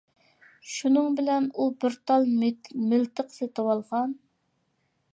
[0.75, 2.27] شۇنىڭ بىلەن ئۇ بىر تال
[2.93, 4.21] مىلتىق سېتىۋالغان.